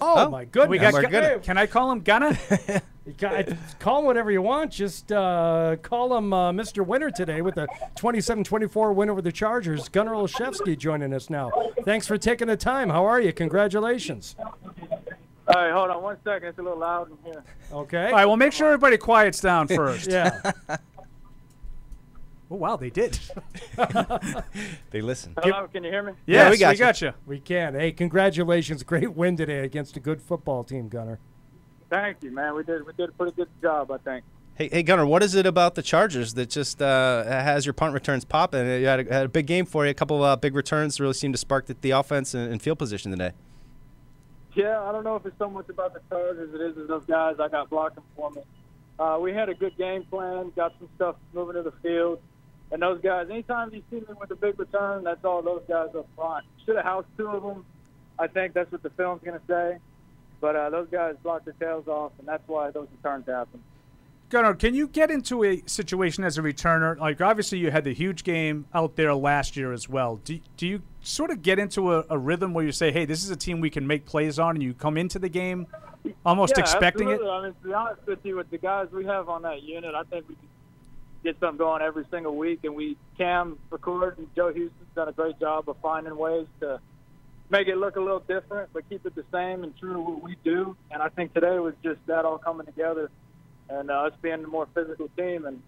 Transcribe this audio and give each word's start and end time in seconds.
Oh, 0.00 0.26
Oh, 0.26 0.30
my 0.30 0.44
goodness! 0.44 0.70
We 0.70 0.78
got. 0.78 0.92
we're 0.92 1.02
Gun- 1.02 1.10
good. 1.10 1.42
Can 1.42 1.58
I 1.58 1.66
call 1.66 1.90
him 1.92 2.00
Gunner? 2.00 2.36
You 3.08 3.14
got- 3.14 3.48
call 3.78 4.00
him 4.00 4.04
whatever 4.04 4.30
you 4.30 4.42
want. 4.42 4.70
Just 4.70 5.10
uh, 5.10 5.76
call 5.80 6.14
him 6.18 6.30
uh, 6.34 6.52
Mr. 6.52 6.84
Winner 6.86 7.10
today 7.10 7.40
with 7.40 7.56
a 7.56 7.66
27-24 7.96 8.94
win 8.94 9.08
over 9.08 9.22
the 9.22 9.32
Chargers. 9.32 9.88
Gunnar 9.88 10.12
Olszewski 10.12 10.76
joining 10.76 11.14
us 11.14 11.30
now. 11.30 11.50
Thanks 11.86 12.06
for 12.06 12.18
taking 12.18 12.48
the 12.48 12.56
time. 12.58 12.90
How 12.90 13.06
are 13.06 13.18
you? 13.18 13.32
Congratulations. 13.32 14.36
All 14.38 15.54
right, 15.54 15.72
hold 15.72 15.88
on 15.88 16.02
one 16.02 16.18
second. 16.22 16.48
It's 16.48 16.58
a 16.58 16.62
little 16.62 16.78
loud 16.80 17.10
in 17.10 17.16
here. 17.24 17.42
Okay. 17.72 18.08
All 18.08 18.12
right. 18.12 18.26
Well, 18.26 18.36
make 18.36 18.52
sure 18.52 18.66
everybody 18.66 18.98
quiets 18.98 19.40
down 19.40 19.66
first. 19.68 20.10
Yeah. 20.10 20.38
Oh 22.50 22.56
wow, 22.56 22.76
they 22.76 22.90
did. 22.90 23.18
They 24.90 25.02
listen. 25.02 25.34
Hello, 25.42 25.68
can 25.68 25.84
you 25.84 25.90
hear 25.90 26.02
me? 26.02 26.12
Yes, 26.26 26.50
we 26.50 26.56
got 26.56 26.70
we 26.70 26.72
you. 26.72 26.78
got 26.78 27.00
you. 27.02 27.12
we 27.26 27.40
can. 27.40 27.74
Hey, 27.74 27.92
congratulations! 27.92 28.82
Great 28.82 29.14
win 29.14 29.36
today 29.36 29.60
against 29.60 29.96
a 29.96 30.00
good 30.00 30.22
football 30.22 30.64
team, 30.64 30.88
Gunner. 30.88 31.20
Thank 31.90 32.22
you, 32.22 32.30
man. 32.30 32.54
We 32.54 32.64
did 32.64 32.86
we 32.86 32.92
did 32.94 33.10
a 33.10 33.12
pretty 33.12 33.36
good 33.36 33.48
job, 33.60 33.90
I 33.90 33.98
think. 33.98 34.24
Hey, 34.54 34.68
hey, 34.72 34.82
Gunnar, 34.82 35.06
what 35.06 35.22
is 35.22 35.34
it 35.34 35.46
about 35.46 35.76
the 35.76 35.82
Chargers 35.82 36.34
that 36.34 36.50
just 36.50 36.82
uh, 36.82 37.22
has 37.24 37.64
your 37.64 37.74
punt 37.74 37.94
returns 37.94 38.24
popping? 38.24 38.62
And 38.62 38.80
you 38.80 38.88
had 38.88 39.06
a, 39.06 39.12
had 39.12 39.26
a 39.26 39.28
big 39.28 39.46
game 39.46 39.66
for 39.66 39.84
you. 39.84 39.90
A 39.90 39.94
couple 39.94 40.20
uh, 40.24 40.34
big 40.34 40.56
returns 40.56 40.98
really 40.98 41.12
seemed 41.12 41.34
to 41.34 41.38
spark 41.38 41.66
the, 41.66 41.76
the 41.80 41.90
offense 41.92 42.34
and, 42.34 42.50
and 42.50 42.60
field 42.60 42.78
position 42.78 43.12
today. 43.12 43.32
Yeah, 44.54 44.82
I 44.82 44.90
don't 44.90 45.04
know 45.04 45.14
if 45.14 45.24
it's 45.26 45.38
so 45.38 45.48
much 45.48 45.68
about 45.68 45.94
the 45.94 46.00
Chargers. 46.08 46.52
It 46.52 46.60
is 46.60 46.76
as 46.76 46.88
those 46.88 47.04
guys 47.04 47.36
I 47.38 47.48
got 47.48 47.70
blocking 47.70 48.02
for 48.16 48.32
me. 48.32 48.42
Uh, 48.98 49.18
we 49.20 49.32
had 49.32 49.48
a 49.48 49.54
good 49.54 49.76
game 49.78 50.02
plan, 50.04 50.50
got 50.56 50.74
some 50.80 50.88
stuff 50.96 51.14
moving 51.32 51.54
to 51.54 51.62
the 51.62 51.72
field, 51.82 52.20
and 52.70 52.82
those 52.82 53.00
guys. 53.00 53.28
Anytime 53.30 53.72
you 53.72 53.82
see 53.90 53.96
me 53.96 54.14
with 54.20 54.30
a 54.30 54.36
big 54.36 54.58
return, 54.58 55.04
that's 55.04 55.24
all 55.24 55.42
those 55.42 55.62
guys 55.68 55.88
up 55.96 56.06
front. 56.16 56.44
Should 56.64 56.76
have 56.76 56.84
housed 56.84 57.08
two 57.16 57.28
of 57.28 57.42
them. 57.42 57.64
I 58.18 58.26
think 58.26 58.54
that's 58.54 58.70
what 58.70 58.82
the 58.82 58.90
film's 58.90 59.22
going 59.24 59.38
to 59.38 59.46
say. 59.46 59.78
But 60.40 60.56
uh, 60.56 60.70
those 60.70 60.88
guys 60.90 61.16
blocked 61.22 61.46
their 61.46 61.54
tails 61.54 61.88
off, 61.88 62.12
and 62.18 62.28
that's 62.28 62.46
why 62.46 62.70
those 62.70 62.88
returns 62.96 63.26
happen. 63.26 63.62
Gunnar, 64.30 64.54
can 64.54 64.74
you 64.74 64.86
get 64.86 65.10
into 65.10 65.42
a 65.42 65.62
situation 65.64 66.22
as 66.22 66.36
a 66.36 66.42
returner? 66.42 66.98
Like, 66.98 67.20
obviously, 67.20 67.58
you 67.58 67.70
had 67.70 67.84
the 67.84 67.94
huge 67.94 68.24
game 68.24 68.66
out 68.74 68.94
there 68.94 69.14
last 69.14 69.56
year 69.56 69.72
as 69.72 69.88
well. 69.88 70.16
Do, 70.16 70.38
do 70.58 70.66
you 70.66 70.82
sort 71.00 71.30
of 71.30 71.42
get 71.42 71.58
into 71.58 71.94
a, 71.94 72.04
a 72.10 72.18
rhythm 72.18 72.52
where 72.52 72.64
you 72.64 72.72
say, 72.72 72.92
hey, 72.92 73.06
this 73.06 73.24
is 73.24 73.30
a 73.30 73.36
team 73.36 73.60
we 73.60 73.70
can 73.70 73.86
make 73.86 74.04
plays 74.04 74.38
on, 74.38 74.56
and 74.56 74.62
you 74.62 74.74
come 74.74 74.98
into 74.98 75.18
the 75.18 75.30
game 75.30 75.66
almost 76.26 76.54
yeah, 76.56 76.62
expecting 76.62 77.10
absolutely. 77.10 77.26
it? 77.26 77.30
I 77.30 77.42
mean, 77.42 77.54
to 77.54 77.68
be 77.68 77.72
honest 77.72 78.06
with 78.06 78.18
you, 78.22 78.36
with 78.36 78.50
the 78.50 78.58
guys 78.58 78.88
we 78.92 79.06
have 79.06 79.30
on 79.30 79.42
that 79.42 79.62
unit, 79.62 79.94
I 79.94 80.02
think 80.02 80.28
we 80.28 80.34
can 80.34 80.47
get 81.22 81.38
something 81.40 81.58
going 81.58 81.82
every 81.82 82.04
single 82.10 82.36
week. 82.36 82.60
And 82.64 82.74
we, 82.74 82.96
Cam 83.16 83.58
Achord 83.70 84.18
and 84.18 84.28
Joe 84.36 84.52
Houston's 84.52 84.88
done 84.94 85.08
a 85.08 85.12
great 85.12 85.38
job 85.38 85.68
of 85.68 85.76
finding 85.82 86.16
ways 86.16 86.46
to 86.60 86.80
make 87.50 87.68
it 87.68 87.76
look 87.76 87.96
a 87.96 88.00
little 88.00 88.20
different, 88.20 88.70
but 88.72 88.88
keep 88.88 89.04
it 89.06 89.14
the 89.14 89.24
same 89.32 89.64
and 89.64 89.76
true 89.78 89.94
to 89.94 90.00
what 90.00 90.22
we 90.22 90.36
do. 90.44 90.76
And 90.90 91.02
I 91.02 91.08
think 91.08 91.34
today 91.34 91.58
was 91.58 91.74
just 91.82 91.98
that 92.06 92.24
all 92.24 92.38
coming 92.38 92.66
together 92.66 93.10
and 93.68 93.90
uh, 93.90 93.94
us 93.94 94.12
being 94.22 94.44
a 94.44 94.46
more 94.46 94.66
physical 94.74 95.08
team 95.16 95.46
and 95.46 95.62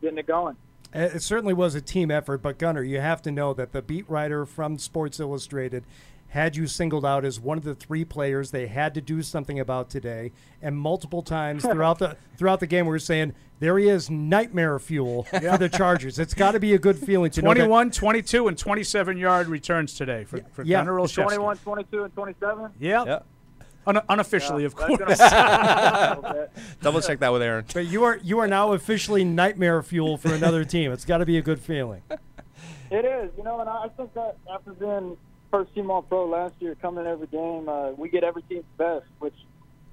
getting 0.00 0.18
it 0.18 0.26
going. 0.26 0.56
It 0.92 1.22
certainly 1.22 1.54
was 1.54 1.76
a 1.76 1.80
team 1.80 2.10
effort, 2.10 2.38
but 2.42 2.58
Gunnar, 2.58 2.82
you 2.82 3.00
have 3.00 3.22
to 3.22 3.30
know 3.30 3.54
that 3.54 3.70
the 3.70 3.80
beat 3.80 4.10
writer 4.10 4.44
from 4.44 4.76
Sports 4.76 5.20
Illustrated 5.20 5.84
had 6.30 6.56
you 6.56 6.66
singled 6.66 7.04
out 7.04 7.24
as 7.24 7.38
one 7.38 7.58
of 7.58 7.64
the 7.64 7.74
three 7.74 8.04
players 8.04 8.50
they 8.50 8.66
had 8.68 8.94
to 8.94 9.00
do 9.00 9.22
something 9.22 9.60
about 9.60 9.90
today, 9.90 10.32
and 10.62 10.76
multiple 10.76 11.22
times 11.22 11.62
throughout 11.64 11.98
the 11.98 12.16
throughout 12.36 12.60
the 12.60 12.66
game 12.66 12.86
we 12.86 12.90
were 12.90 12.98
saying 12.98 13.34
there 13.58 13.76
he 13.78 13.88
is, 13.88 14.08
nightmare 14.08 14.78
fuel 14.78 15.24
for 15.30 15.38
the 15.58 15.68
Chargers. 15.68 16.18
It's 16.18 16.32
got 16.32 16.52
to 16.52 16.60
be 16.60 16.72
a 16.72 16.78
good 16.78 16.98
feeling 16.98 17.30
to 17.32 17.42
know 17.42 17.50
that- 17.50 17.56
21, 17.58 17.90
22, 17.90 18.48
and 18.48 18.56
27 18.56 19.16
yard 19.18 19.48
returns 19.48 19.92
today 19.94 20.24
for, 20.24 20.40
for 20.52 20.62
Yeah. 20.64 20.78
Gunnar 20.78 20.94
Olszewski. 20.94 21.24
21, 21.24 21.58
22, 21.58 22.04
and 22.04 22.14
27. 22.14 22.70
Yeah. 22.80 23.04
Yeah. 23.04 23.18
Un- 23.86 24.00
unofficially, 24.08 24.64
of 24.64 24.74
course. 24.76 24.98
gonna- 24.98 25.14
a 25.14 26.16
little 26.16 26.32
bit. 26.32 26.52
Double 26.80 27.00
check 27.02 27.18
that 27.18 27.32
with 27.32 27.42
Aaron. 27.42 27.64
But 27.74 27.86
you 27.86 28.04
are 28.04 28.16
you 28.22 28.38
are 28.38 28.46
now 28.48 28.72
officially 28.72 29.24
nightmare 29.24 29.82
fuel 29.82 30.16
for 30.16 30.32
another 30.32 30.64
team. 30.64 30.92
It's 30.92 31.04
got 31.04 31.18
to 31.18 31.26
be 31.26 31.36
a 31.38 31.42
good 31.42 31.60
feeling. 31.60 32.02
It 32.90 33.04
is, 33.04 33.30
you 33.36 33.44
know, 33.44 33.60
and 33.60 33.68
I 33.68 33.84
I 33.84 33.88
think 33.96 34.14
that 34.14 34.36
after 34.52 34.72
being 34.72 35.16
first 35.50 35.74
team 35.74 35.90
All 35.90 36.02
Pro 36.02 36.26
last 36.26 36.54
year, 36.60 36.74
coming 36.74 37.06
every 37.06 37.26
game, 37.26 37.68
uh, 37.68 37.90
we 37.92 38.08
get 38.08 38.24
every 38.24 38.42
team's 38.42 38.64
best, 38.76 39.06
which 39.18 39.34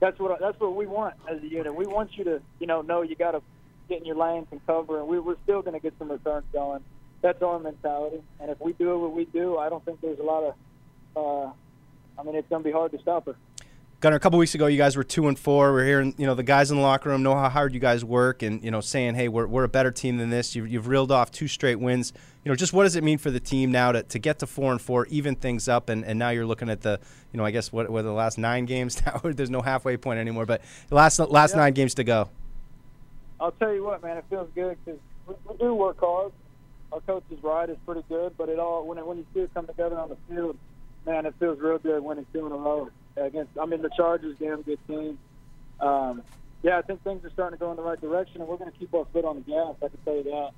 that's 0.00 0.18
what 0.18 0.38
that's 0.40 0.58
what 0.60 0.74
we 0.74 0.86
want 0.86 1.14
as 1.30 1.42
a 1.42 1.46
unit. 1.46 1.74
We 1.74 1.86
want 1.86 2.16
you 2.16 2.24
to, 2.24 2.42
you 2.58 2.66
know, 2.66 2.82
know 2.82 3.02
you 3.02 3.14
got 3.14 3.32
to 3.32 3.42
get 3.88 4.00
in 4.00 4.06
your 4.06 4.16
lanes 4.16 4.46
and 4.50 4.64
cover, 4.66 4.98
and 4.98 5.08
we, 5.08 5.18
we're 5.18 5.36
still 5.44 5.62
going 5.62 5.74
to 5.74 5.80
get 5.80 5.94
some 5.98 6.10
returns 6.10 6.44
going. 6.52 6.82
That's 7.22 7.40
our 7.42 7.58
mentality, 7.58 8.22
and 8.40 8.50
if 8.50 8.60
we 8.60 8.72
do 8.74 8.98
what 8.98 9.12
we 9.12 9.24
do, 9.24 9.56
I 9.56 9.68
don't 9.68 9.84
think 9.84 10.00
there's 10.00 10.18
a 10.18 10.22
lot 10.22 10.42
of. 10.42 10.54
Uh, 11.16 11.52
I 12.18 12.22
mean, 12.22 12.34
it's 12.34 12.48
going 12.48 12.62
to 12.62 12.68
be 12.68 12.72
hard 12.72 12.92
to 12.92 12.98
stop 13.00 13.26
us. 13.28 13.36
Gunnar, 14.04 14.16
a 14.16 14.20
couple 14.20 14.38
weeks 14.38 14.54
ago, 14.54 14.66
you 14.66 14.76
guys 14.76 14.98
were 14.98 15.02
two 15.02 15.28
and 15.28 15.38
four. 15.38 15.72
We're 15.72 15.86
hearing, 15.86 16.14
you 16.18 16.26
know, 16.26 16.34
the 16.34 16.42
guys 16.42 16.70
in 16.70 16.76
the 16.76 16.82
locker 16.82 17.08
room 17.08 17.22
know 17.22 17.34
how 17.34 17.48
hard 17.48 17.72
you 17.72 17.80
guys 17.80 18.04
work, 18.04 18.42
and 18.42 18.62
you 18.62 18.70
know, 18.70 18.82
saying, 18.82 19.14
"Hey, 19.14 19.28
we're, 19.28 19.46
we're 19.46 19.64
a 19.64 19.68
better 19.68 19.90
team 19.90 20.18
than 20.18 20.28
this." 20.28 20.54
You've, 20.54 20.68
you've 20.68 20.88
reeled 20.88 21.10
off 21.10 21.30
two 21.30 21.48
straight 21.48 21.76
wins. 21.76 22.12
You 22.44 22.50
know, 22.50 22.54
just 22.54 22.74
what 22.74 22.82
does 22.82 22.96
it 22.96 23.02
mean 23.02 23.16
for 23.16 23.30
the 23.30 23.40
team 23.40 23.72
now 23.72 23.92
to, 23.92 24.02
to 24.02 24.18
get 24.18 24.40
to 24.40 24.46
four 24.46 24.72
and 24.72 24.82
four, 24.82 25.06
even 25.06 25.34
things 25.36 25.68
up, 25.68 25.88
and, 25.88 26.04
and 26.04 26.18
now 26.18 26.28
you're 26.28 26.44
looking 26.44 26.68
at 26.68 26.82
the, 26.82 27.00
you 27.32 27.38
know, 27.38 27.46
I 27.46 27.50
guess 27.50 27.72
what 27.72 27.88
were 27.88 28.02
the 28.02 28.12
last 28.12 28.36
nine 28.36 28.66
games 28.66 29.00
now? 29.06 29.22
There's 29.24 29.48
no 29.48 29.62
halfway 29.62 29.96
point 29.96 30.20
anymore, 30.20 30.44
but 30.44 30.60
the 30.90 30.96
last 30.96 31.18
last 31.18 31.52
Yeah. 31.52 31.60
nine 31.62 31.72
games 31.72 31.94
to 31.94 32.04
go. 32.04 32.28
I'll 33.40 33.52
tell 33.52 33.72
you 33.72 33.84
what, 33.84 34.02
man, 34.02 34.18
it 34.18 34.26
feels 34.28 34.50
good 34.54 34.76
because 34.84 35.00
we, 35.26 35.34
we 35.48 35.56
do 35.56 35.74
work 35.74 35.98
hard. 36.00 36.30
Our 36.92 37.00
coach 37.00 37.24
is 37.30 37.42
right; 37.42 37.70
it's 37.70 37.80
pretty 37.86 38.04
good, 38.10 38.36
but 38.36 38.50
it 38.50 38.58
all 38.58 38.86
when 38.86 38.98
it, 38.98 39.06
when 39.06 39.16
you 39.16 39.24
see 39.32 39.40
it 39.40 39.54
come 39.54 39.66
together 39.66 39.98
on 39.98 40.10
the 40.10 40.18
field, 40.28 40.58
man, 41.06 41.24
it 41.24 41.34
feels 41.40 41.58
real 41.58 41.78
good 41.78 42.04
winning 42.04 42.26
two 42.34 42.44
in 42.44 42.52
a 42.52 42.56
row 42.56 42.90
against. 43.16 43.58
I 43.58 43.66
mean, 43.66 43.82
the 43.82 43.90
Chargers, 43.96 44.36
damn 44.38 44.62
good 44.62 44.78
team. 44.86 45.18
Um, 45.80 46.22
yeah, 46.62 46.78
I 46.78 46.82
think 46.82 47.02
things 47.04 47.24
are 47.24 47.30
starting 47.30 47.58
to 47.58 47.64
go 47.64 47.70
in 47.70 47.76
the 47.76 47.82
right 47.82 48.00
direction, 48.00 48.40
and 48.40 48.48
we're 48.48 48.56
going 48.56 48.72
to 48.72 48.78
keep 48.78 48.94
our 48.94 49.06
foot 49.12 49.24
on 49.24 49.36
the 49.36 49.42
gas. 49.42 49.74
I 49.82 49.88
can 49.88 49.98
tell 50.04 50.16
you 50.16 50.24
that. 50.24 50.50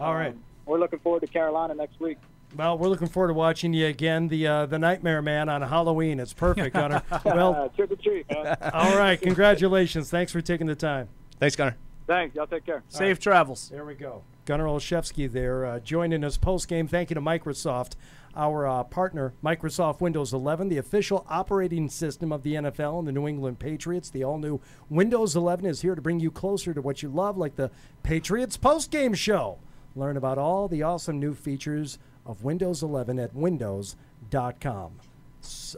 All 0.00 0.14
right. 0.14 0.32
Um, 0.32 0.42
we're 0.66 0.78
looking 0.78 0.98
forward 1.00 1.20
to 1.20 1.26
Carolina 1.26 1.74
next 1.74 2.00
week. 2.00 2.16
Well, 2.56 2.78
we're 2.78 2.88
looking 2.88 3.08
forward 3.08 3.28
to 3.28 3.34
watching 3.34 3.72
you 3.72 3.86
again, 3.86 4.28
the 4.28 4.46
uh, 4.46 4.66
the 4.66 4.78
Nightmare 4.78 5.20
Man 5.22 5.48
on 5.48 5.60
Halloween. 5.62 6.20
It's 6.20 6.32
perfect, 6.32 6.74
Gunner. 6.74 7.02
well, 7.24 7.54
uh, 7.54 7.68
trick 7.68 7.90
or 7.90 7.96
treat, 7.96 8.30
man. 8.30 8.56
all 8.72 8.96
right. 8.96 9.20
Congratulations. 9.20 10.08
Thanks 10.08 10.30
for 10.30 10.40
taking 10.40 10.66
the 10.66 10.76
time. 10.76 11.08
Thanks, 11.40 11.56
Gunner. 11.56 11.76
Thanks. 12.06 12.36
Y'all 12.36 12.46
take 12.46 12.64
care. 12.64 12.82
Safe 12.88 13.18
travels. 13.18 13.70
There 13.70 13.84
we 13.84 13.94
go. 13.94 14.22
Gunnar 14.44 14.66
Olszewski 14.66 15.30
there 15.30 15.64
uh, 15.64 15.80
joining 15.80 16.22
us 16.22 16.36
post 16.36 16.68
game. 16.68 16.86
Thank 16.86 17.10
you 17.10 17.14
to 17.14 17.20
Microsoft, 17.20 17.94
our 18.36 18.66
uh, 18.66 18.84
partner, 18.84 19.34
Microsoft 19.42 20.00
Windows 20.00 20.32
11, 20.32 20.68
the 20.68 20.78
official 20.78 21.24
operating 21.28 21.88
system 21.88 22.32
of 22.32 22.42
the 22.42 22.54
NFL 22.54 22.98
and 22.98 23.08
the 23.08 23.12
New 23.12 23.28
England 23.28 23.58
Patriots. 23.58 24.10
The 24.10 24.24
all 24.24 24.38
new 24.38 24.60
Windows 24.88 25.36
11 25.36 25.66
is 25.66 25.82
here 25.82 25.94
to 25.94 26.02
bring 26.02 26.20
you 26.20 26.30
closer 26.30 26.74
to 26.74 26.82
what 26.82 27.02
you 27.02 27.08
love, 27.08 27.36
like 27.36 27.56
the 27.56 27.70
Patriots 28.02 28.56
post 28.56 28.90
game 28.90 29.14
show. 29.14 29.58
Learn 29.96 30.16
about 30.16 30.38
all 30.38 30.66
the 30.66 30.82
awesome 30.82 31.20
new 31.20 31.34
features 31.34 31.98
of 32.26 32.42
Windows 32.42 32.82
11 32.82 33.18
at 33.18 33.34
windows.com. 33.34 34.92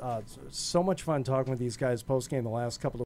Uh, 0.01 0.21
so 0.51 0.83
much 0.83 1.03
fun 1.03 1.25
talking 1.25 1.51
with 1.51 1.59
these 1.59 1.77
guys 1.77 2.03
post 2.03 2.31
game 2.31 2.45
the 2.45 2.51
last 2.51 2.81
couple 2.81 3.01
of 3.01 3.05